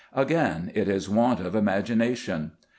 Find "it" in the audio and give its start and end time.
0.73-0.89